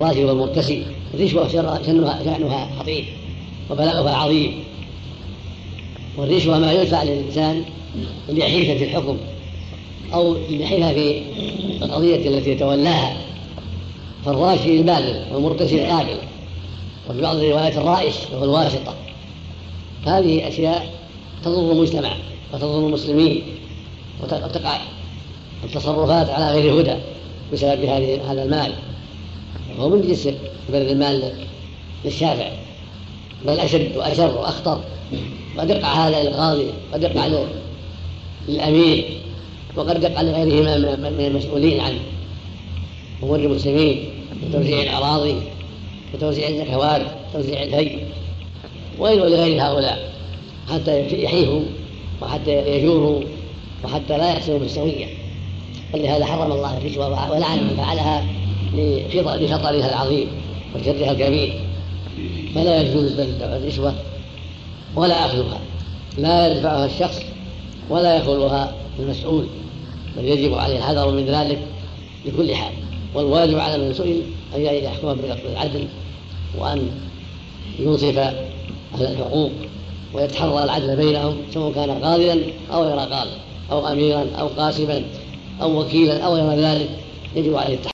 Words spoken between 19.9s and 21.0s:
هذه أشياء